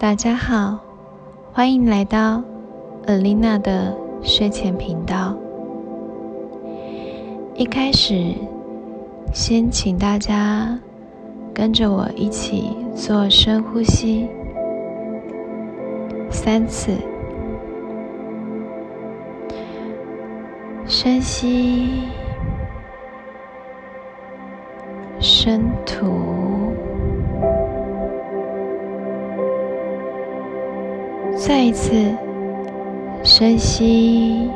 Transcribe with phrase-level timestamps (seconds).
[0.00, 0.78] 大家好，
[1.52, 2.40] 欢迎来到
[3.08, 3.92] Alina 的
[4.22, 5.34] 睡前频道。
[7.56, 8.32] 一开始，
[9.34, 10.78] 先请大家
[11.52, 14.28] 跟着我一起做深呼吸，
[16.30, 16.92] 三次，
[20.86, 22.04] 深吸，
[25.18, 26.37] 深吐。
[31.48, 32.14] 再一次
[33.24, 34.50] 深吸，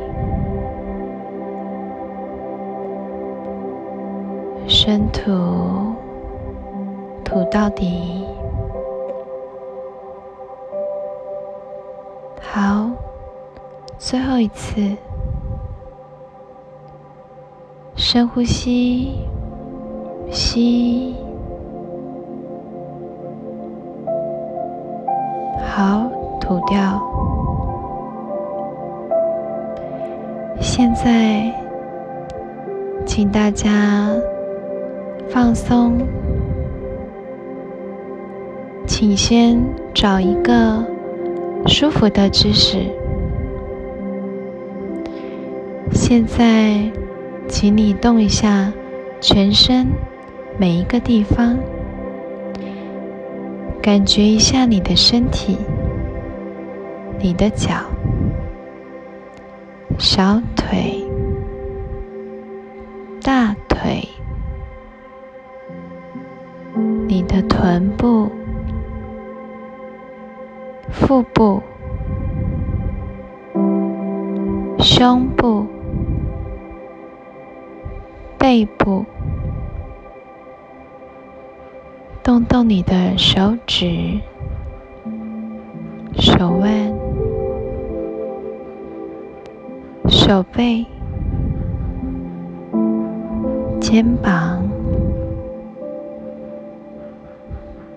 [4.68, 5.32] 深吐，
[7.24, 8.26] 吐到底。
[12.42, 12.90] 好，
[13.96, 14.94] 最后一次
[17.96, 19.14] 深呼吸，
[20.30, 21.16] 吸，
[25.74, 26.11] 好。
[26.52, 27.00] 吐掉。
[30.60, 31.50] 现在，
[33.06, 34.10] 请大家
[35.30, 35.94] 放松，
[38.86, 39.58] 请先
[39.94, 40.84] 找一个
[41.66, 42.80] 舒服的姿势。
[45.90, 46.82] 现在，
[47.48, 48.70] 请你动一下
[49.22, 49.86] 全身
[50.58, 51.56] 每一个地方，
[53.80, 55.56] 感觉一下你的身体。
[57.18, 57.72] 你的脚、
[59.98, 61.04] 小腿、
[63.22, 64.08] 大腿、
[67.06, 68.28] 你的臀部、
[70.90, 71.62] 腹部、
[74.78, 75.66] 胸部、
[78.36, 79.04] 背部，
[82.22, 84.18] 动动你的手指、
[86.14, 86.81] 手腕。
[90.32, 90.86] 手背、
[93.78, 94.62] 肩膀，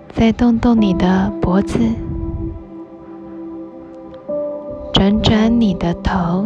[0.10, 1.80] 再动动你的脖子，
[4.92, 6.46] 转转你的头。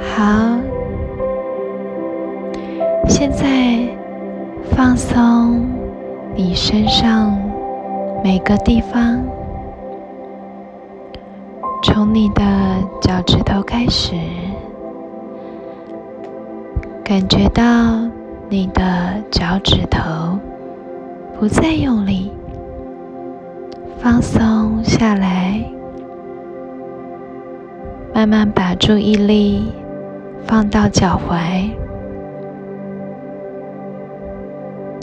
[0.00, 0.58] 好，
[3.06, 3.88] 现在
[4.72, 5.64] 放松
[6.34, 7.32] 你身上
[8.24, 9.24] 每个地方。
[17.18, 17.62] 感觉到
[18.50, 18.82] 你的
[19.30, 20.38] 脚趾头
[21.40, 22.30] 不再用力，
[23.96, 25.64] 放松下来，
[28.12, 29.72] 慢慢把注意力
[30.44, 31.70] 放到脚踝，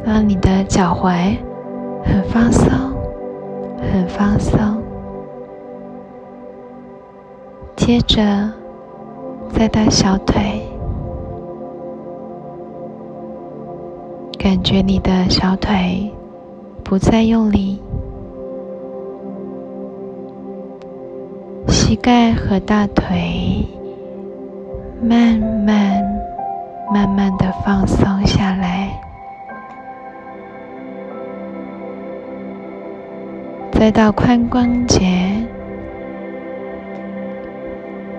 [0.06, 1.36] 让你的脚踝
[2.04, 2.70] 很放松，
[3.92, 4.60] 很放松。
[7.76, 8.22] 接着，
[9.50, 10.62] 再到小腿，
[14.44, 16.12] 感觉你的小腿
[16.84, 17.82] 不再用力，
[21.70, 23.66] 膝盖和大腿
[25.02, 26.04] 慢慢、
[26.94, 28.92] 慢慢的放松下来，
[33.72, 35.08] 再到髋关节。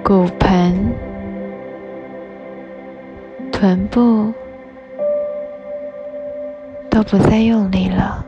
[0.03, 0.75] 骨盆、
[3.53, 4.33] 臀部
[6.95, 8.25] 都不再用力了，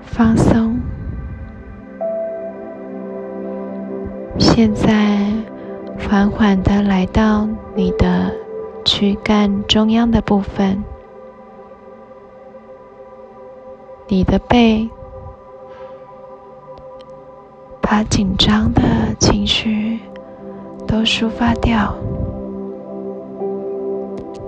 [0.00, 0.80] 放松。
[4.38, 5.30] 现在
[5.98, 8.34] 缓缓的来到你的
[8.86, 10.82] 躯干中央的部分，
[14.08, 14.88] 你的背。
[17.82, 18.82] 把紧张的
[19.20, 20.00] 情绪
[20.88, 21.94] 都抒发掉，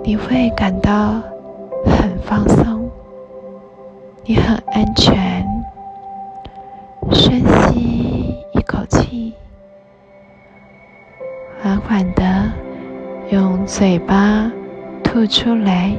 [0.09, 1.21] 你会感到
[1.85, 2.89] 很放松，
[4.25, 5.45] 你很安全。
[7.11, 9.35] 深吸一口气，
[11.61, 12.51] 缓缓的
[13.29, 14.51] 用嘴巴
[15.03, 15.95] 吐出来，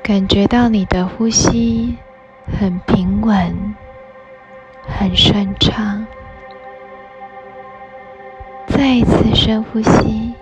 [0.00, 1.96] 感觉到你的呼吸。
[2.56, 3.74] 很平稳，
[4.86, 6.06] 很顺畅。
[8.76, 10.34] 再一次深呼吸，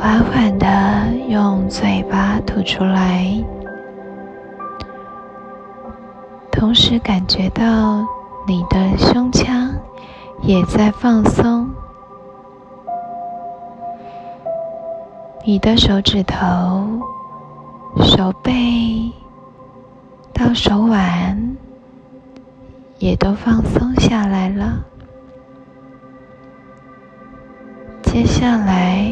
[0.00, 0.66] 缓缓的
[1.28, 3.26] 用嘴巴吐出来，
[6.50, 8.02] 同时感觉到
[8.46, 9.70] 你的胸腔
[10.40, 11.68] 也在放松。
[15.44, 16.36] 你的手指头、
[18.00, 19.12] 手背
[20.32, 21.54] 到手腕
[22.98, 24.82] 也都放松下来了。
[28.44, 29.10] 下来，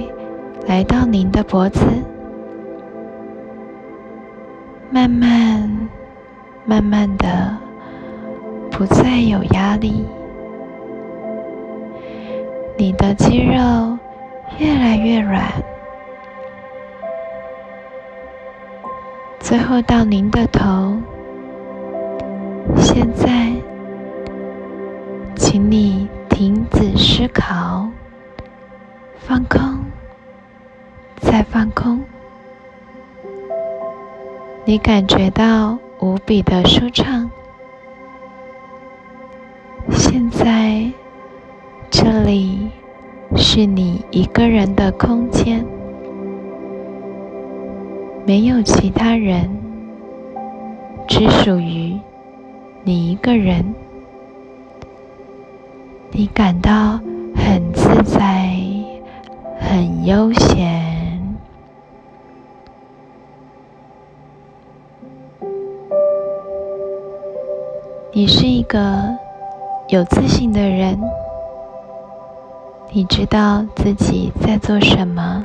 [0.66, 1.80] 来到您的脖子，
[4.90, 5.88] 慢慢、
[6.66, 7.56] 慢慢的，
[8.70, 10.04] 不再有压力，
[12.76, 13.96] 你的肌肉
[14.58, 15.42] 越来越软。
[19.40, 20.94] 最后到您的头，
[22.76, 23.50] 现在，
[29.32, 29.60] 放空，
[31.22, 31.98] 再放空。
[34.66, 37.30] 你感觉到无比的舒畅。
[39.88, 40.84] 现在，
[41.90, 42.68] 这里
[43.34, 45.64] 是你一个人的空间。
[48.26, 49.48] 没有其他人，
[51.08, 51.98] 只属于
[52.84, 53.64] 你一个人。
[56.10, 57.00] 你感到
[57.34, 58.51] 很自在，
[59.72, 61.18] 很悠闲。
[68.12, 69.16] 你是一个
[69.88, 71.00] 有自信的人，
[72.90, 75.42] 你知道自己在做什么。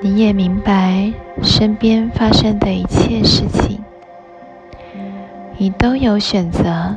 [0.00, 1.12] 你也明白
[1.42, 3.84] 身边发生的一切事情，
[5.58, 6.96] 你都有选择，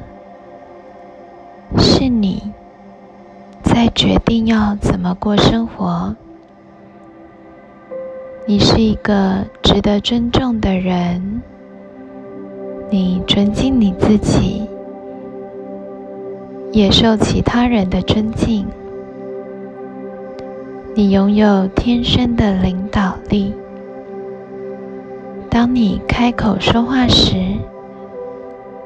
[3.99, 6.15] 决定要怎么过生活。
[8.47, 11.41] 你是一个值得尊重的人，
[12.89, 14.65] 你尊敬你自己，
[16.71, 18.65] 也受其他人的尊敬。
[20.95, 23.53] 你拥有天生的领导力。
[25.49, 27.35] 当你开口说话时，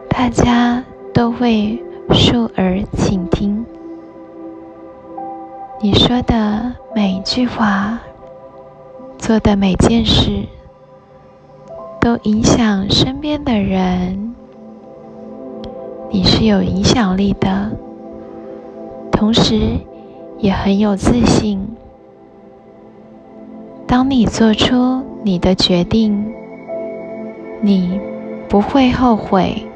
[0.09, 0.83] 大家
[1.13, 3.63] 都会竖耳倾听。
[5.83, 8.00] 你说的每一句话，
[9.18, 10.44] 做的每件事，
[12.00, 14.33] 都影响身边的人。
[16.09, 17.69] 你是有影响力的，
[19.12, 19.59] 同时
[20.39, 21.68] 也很有自信。
[23.85, 26.33] 当你做出你的决定，
[27.59, 28.00] 你
[28.47, 29.68] 不会后悔。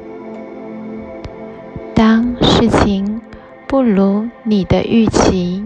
[1.94, 3.20] 当事情
[3.66, 5.62] 不如你的预期，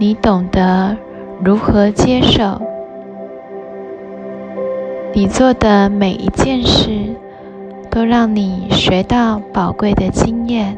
[0.00, 0.96] 你懂得
[1.44, 2.58] 如何接受。
[5.12, 7.14] 你做的每一件事，
[7.90, 10.74] 都让你学到宝贵的经验，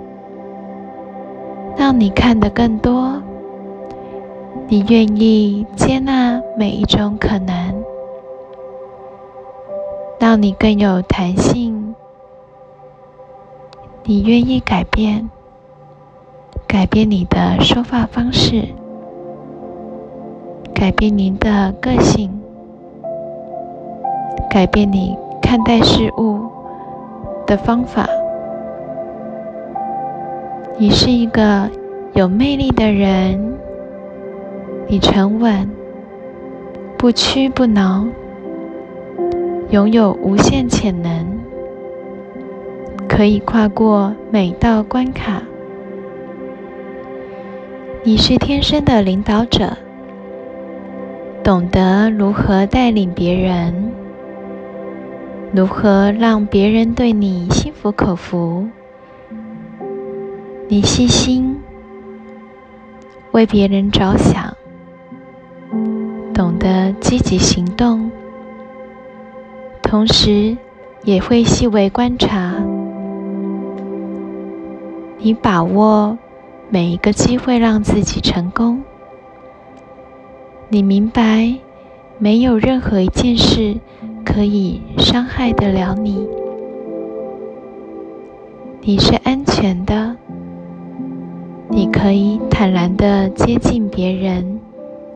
[1.76, 3.22] 让你看得更多。
[4.66, 7.84] 你愿意接纳每一种可能，
[10.18, 11.94] 让你更有弹性。
[14.02, 15.30] 你愿意改变，
[16.66, 18.64] 改变你的说话方式，
[20.82, 22.28] 改变您的个性，
[24.50, 26.40] 改变你看待事物
[27.46, 28.04] 的方法。
[30.76, 31.70] 你是一个
[32.14, 33.54] 有魅力的人。
[34.88, 35.70] 你沉稳，
[36.98, 38.04] 不屈不挠，
[39.70, 41.24] 拥有无限潜能，
[43.08, 45.40] 可以跨过每道关卡。
[48.02, 49.76] 你是天生的领导者，
[51.44, 53.92] 懂得如何带领别人，
[55.52, 58.68] 如何让别人对你心服口服。
[60.68, 61.58] 你细心，
[63.32, 64.56] 为别人着想。
[66.32, 68.08] 懂得积极行动，
[69.82, 70.56] 同时
[71.02, 72.54] 也会细微观察。
[75.18, 76.16] 你把握
[76.70, 78.80] 每一个机会让自己成功。
[80.74, 81.54] 你明白，
[82.16, 83.76] 没有任何一件事
[84.24, 86.26] 可以伤害得了你。
[88.80, 90.16] 你是安全的，
[91.68, 94.58] 你可以坦然的接近别人。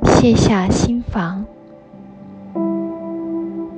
[0.05, 1.43] 卸下心防，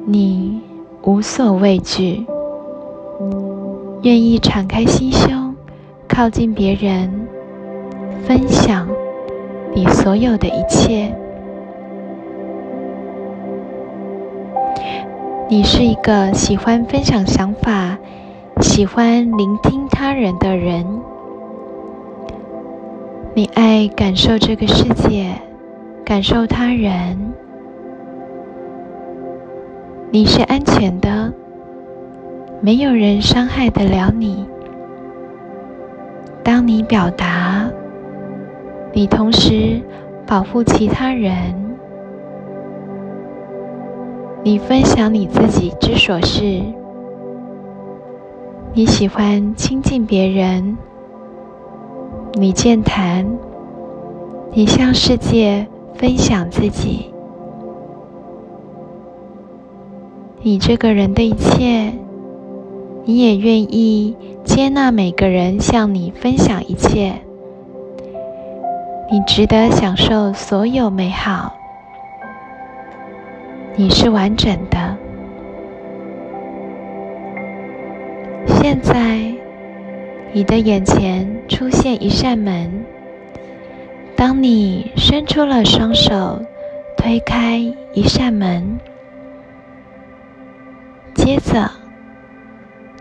[0.04, 0.60] 你
[1.04, 2.26] 无所畏惧，
[4.02, 5.54] 愿意敞开心胸，
[6.08, 7.08] 靠近别人，
[8.24, 8.88] 分享
[9.72, 11.14] 你所有的一切。
[15.50, 17.96] 你是一个喜欢分享想法、
[18.60, 20.84] 喜欢聆听他人的人。
[23.34, 25.32] 你爱感受这个世界。
[26.04, 27.18] 感受他人，
[30.10, 31.30] 你是安全的，
[32.62, 34.46] 没有人伤害得了你。
[36.42, 37.68] 当你表达，
[38.94, 39.82] 你同时
[40.26, 41.67] 保护其他人，
[44.44, 46.62] 你分享你自己之所是，
[48.72, 50.76] 你喜欢亲近别人，
[52.34, 53.26] 你健谈，
[54.52, 57.12] 你向世界分享自己，
[60.40, 61.92] 你这个人的一切，
[63.04, 67.12] 你也愿意接纳每个人向你分享一切。
[69.10, 71.57] 你值得享受所有美好。
[73.80, 74.96] 你是完整的。
[78.48, 79.32] 现在，
[80.32, 82.84] 你的眼前出现一扇门。
[84.16, 86.42] 当你伸出了双手，
[86.96, 87.58] 推开
[87.92, 88.80] 一扇门，
[91.14, 91.70] 接着，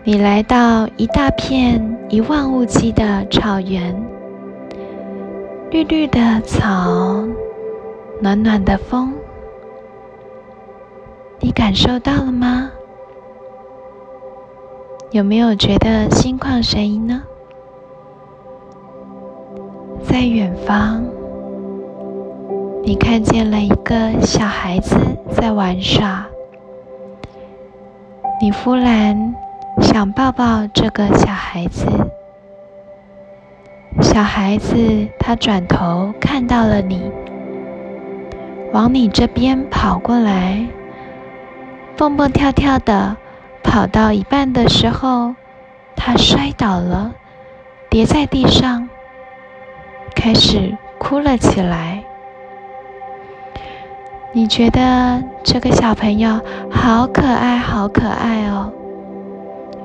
[0.04, 4.00] 你来到一大片一望无际的草原。
[5.72, 7.26] 绿绿的草，
[8.22, 9.12] 暖暖的风，
[11.40, 12.70] 你感受到了吗？
[15.10, 17.22] 有没有觉得心旷神怡呢？
[20.02, 21.02] 在远方，
[22.82, 24.96] 你看见了一个小孩子
[25.32, 26.26] 在玩耍，
[28.40, 29.34] 你忽然
[29.80, 31.86] 想抱抱这个小孩子。
[34.00, 34.76] 小孩子，
[35.18, 37.10] 他转头看到了你，
[38.72, 40.66] 往你这边跑过来，
[41.98, 43.16] 蹦蹦跳跳的
[43.64, 45.34] 跑到一半的时候，
[45.96, 47.12] 他摔倒了，
[47.90, 48.88] 跌在地上，
[50.14, 52.04] 开始哭了起来。
[54.32, 56.40] 你觉得这个小朋友
[56.70, 58.72] 好可爱，好可爱哦。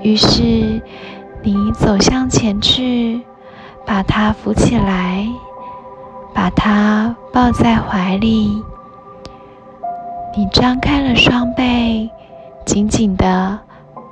[0.03, 0.79] 于是
[1.41, 3.25] 你走向前去。
[3.85, 5.27] 把他扶起来，
[6.33, 8.63] 把他抱在怀里。
[10.35, 12.09] 你张开了双臂，
[12.65, 13.59] 紧紧的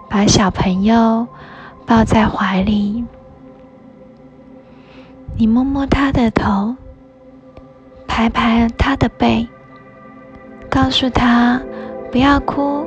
[0.08, 1.28] 把小朋友
[1.88, 3.04] 抱在怀里。
[5.36, 6.76] 你摸摸他的头，
[8.08, 9.48] 拍拍他的背，
[10.70, 11.60] 告诉他
[12.12, 12.86] 不要哭。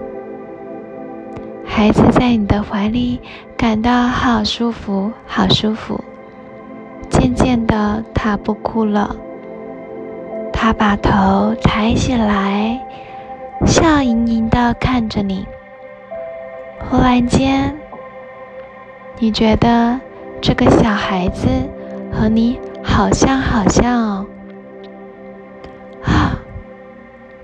[1.67, 3.21] 孩子在你的怀里
[3.57, 5.99] 感到好舒服，好舒服。
[7.11, 9.17] 渐渐的，他不哭了。
[10.53, 12.81] 他把头抬起来，
[13.67, 15.47] 笑盈盈的看着你。
[16.81, 17.75] 忽然间，
[19.19, 19.99] 你觉得
[20.41, 21.49] 这个小孩子
[22.13, 24.27] 和你好像，好像哦。
[26.05, 26.39] 啊，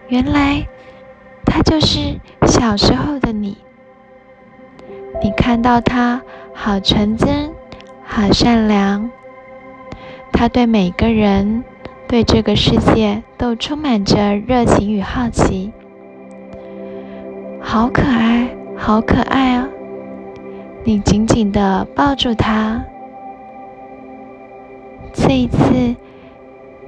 [0.08, 0.66] 原来
[1.46, 3.56] 他就是小时候的你。
[5.22, 6.20] 你看到他
[6.54, 7.52] 好纯真，
[8.04, 9.10] 好善良。
[10.32, 11.64] 他对每个人、
[12.06, 15.72] 对这个世界都充满着热情与好奇，
[17.72, 19.68] 好可爱，好可爱啊！
[20.82, 22.82] 你紧紧的抱住他。
[25.12, 25.94] 这一次，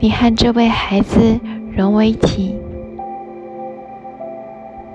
[0.01, 1.39] 你和这位孩子
[1.71, 2.59] 融为一体，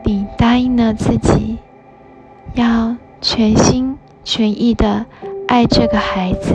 [0.03, 1.57] 你答应了自己，
[2.53, 5.05] 要全心全意的
[5.47, 6.53] 爱这个孩子。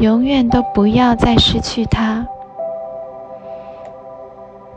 [0.00, 2.26] 永远都不要再失去他。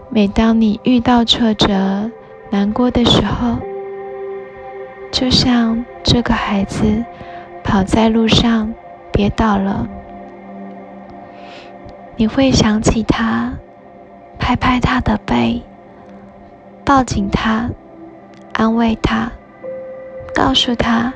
[0.09, 2.11] 每当你遇到挫折、
[2.51, 3.57] 难过的时候，
[5.11, 7.03] 就像这个孩子
[7.63, 8.73] 跑在路上
[9.11, 9.87] 跌倒了，
[12.15, 13.53] 你会想起他，
[14.39, 15.61] 拍拍他的背，
[16.85, 17.69] 抱紧他，
[18.53, 19.31] 安慰他，
[20.33, 21.13] 告诉他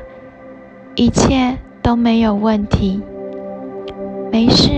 [0.95, 3.01] 一切都没有问题。
[4.31, 4.71] 没事，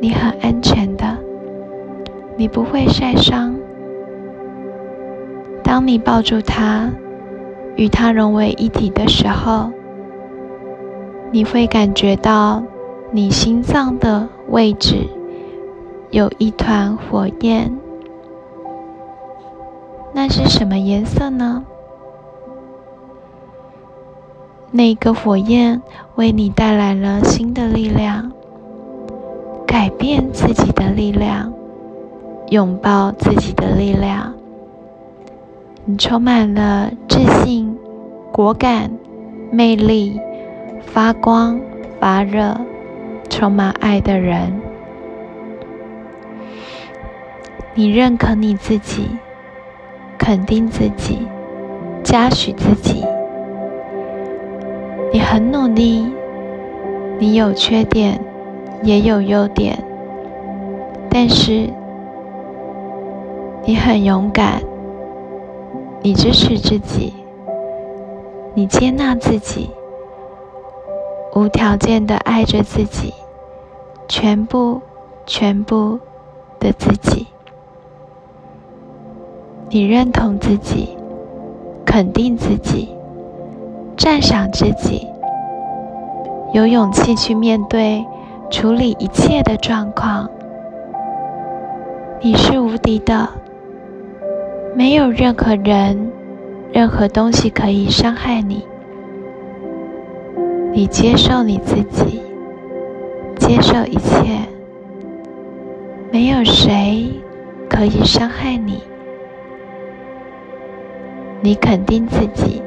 [0.00, 1.18] 你很安全的，
[2.36, 3.53] 你不会晒伤。
[5.64, 6.90] 当你抱住它，
[7.74, 9.70] 与它融为一体的时候，
[11.32, 12.62] 你会感觉到
[13.10, 15.08] 你心脏的位置
[16.10, 17.76] 有一团火焰。
[20.12, 21.64] 那是什么颜色呢？
[24.70, 25.82] 那个火焰
[26.14, 28.30] 为你带来了新的力量，
[29.66, 31.52] 改变自己的力量，
[32.50, 34.34] 拥抱自己的力量。
[35.86, 37.76] 你充满了自信、
[38.32, 38.90] 果敢、
[39.50, 40.18] 魅力、
[40.80, 41.60] 发光
[42.00, 42.58] 发热、
[43.28, 44.50] 充满爱的人。
[47.74, 49.10] 你认可你自己，
[50.16, 51.18] 肯定自己，
[52.02, 53.04] 嘉许自己。
[55.12, 56.10] 你很努力，
[57.18, 58.18] 你有缺点，
[58.82, 59.76] 也有优点，
[61.10, 61.68] 但是
[63.66, 64.62] 你很勇敢，
[66.06, 67.14] 你支持自己，
[68.52, 69.70] 你接纳自己，
[71.34, 73.14] 无条件的爱着自己，
[74.06, 74.82] 全部、
[75.24, 75.98] 全部
[76.60, 77.26] 的自己。
[79.70, 80.94] 你认同自己，
[81.86, 82.94] 肯定自己。
[83.96, 85.08] 赞赏自己，
[86.52, 88.04] 有勇气去面对、
[88.50, 90.28] 处理一切的状况。
[92.20, 93.26] 你是无敌的，
[94.76, 96.10] 没有任何人、
[96.72, 98.66] 任何东西可以伤害你。
[100.72, 102.20] 你接受你自己，
[103.36, 104.40] 接受一切，
[106.10, 107.08] 没有谁
[107.70, 108.82] 可以伤害你。
[111.40, 112.60] 你肯定自己。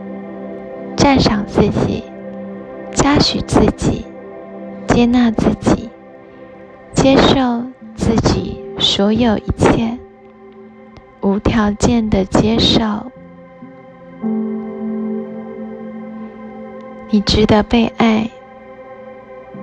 [0.95, 2.03] 赞赏自己，
[2.91, 4.05] 嘉许自己，
[4.87, 5.89] 接纳自己，
[6.93, 7.61] 接受
[7.95, 9.97] 自己所有一切，
[11.27, 12.81] 无条件的接受。
[17.09, 18.29] 你值得被爱，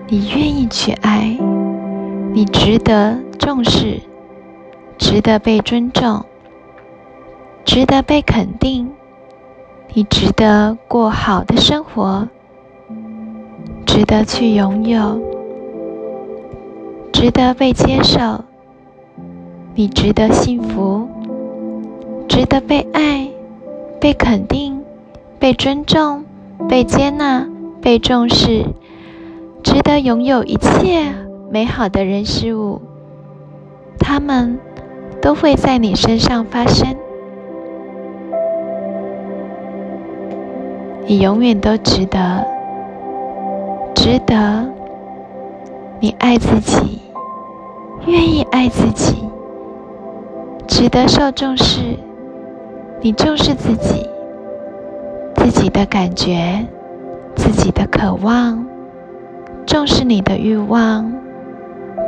[0.06, 1.38] 你愿意去爱，
[2.34, 3.98] 你值得重视，
[4.98, 6.22] 值得被尊重，
[7.64, 8.92] 值得被肯定。
[9.94, 12.28] 你值得过好的生活，
[13.86, 15.18] 值得去拥有，
[17.10, 18.44] 值得被接受。
[19.74, 21.08] 你值得幸福，
[22.28, 23.28] 值得被爱、
[24.00, 24.82] 被肯定、
[25.38, 26.24] 被尊重、
[26.68, 27.46] 被接纳、
[27.80, 28.64] 被重视，
[29.62, 31.12] 值得拥有一切
[31.50, 32.80] 美好的人事物，
[33.98, 34.58] 他们
[35.22, 36.96] 都会在你身上发生。
[41.06, 42.46] 你永远都值得，
[43.94, 44.72] 值得。
[46.00, 47.00] 你爱自己，
[48.06, 49.16] 愿意爱自己，
[50.66, 51.96] 值得受重视。
[53.04, 54.08] 你重视自己，
[55.34, 56.66] 自己的感觉，
[57.36, 58.64] 自己的渴望，
[59.66, 61.12] 重视你的欲望，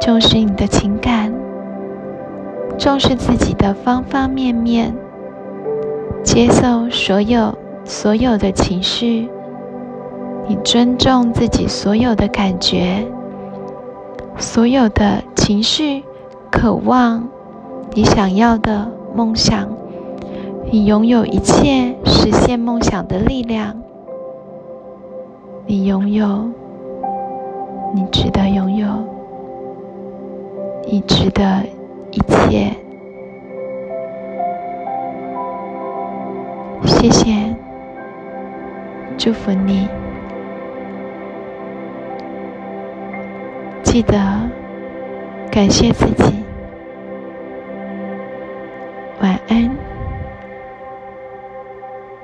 [0.00, 1.30] 重视你的情感，
[2.78, 4.94] 重视自己的方方面面，
[6.24, 7.54] 接受所有。
[7.84, 9.28] 所有的情绪，
[10.48, 13.06] 你尊重自己所有的感觉，
[14.38, 16.02] 所有的情绪、
[16.50, 17.28] 渴望，
[17.92, 19.68] 你想要的梦想，
[20.68, 23.74] 你拥有一切实现梦想的力量。
[25.64, 26.48] 你拥有，
[27.94, 28.86] 你值得拥有，
[30.86, 31.62] 你值得
[32.10, 32.72] 一切。
[36.84, 37.54] 谢谢。
[39.16, 39.88] 祝福你，
[43.82, 44.18] 记得
[45.50, 46.45] 感谢自己。